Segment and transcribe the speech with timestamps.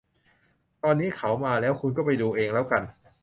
[0.83, 2.83] ตอนนี้เขามาแล้ว คุณก็ไปดูเองแล้วกัน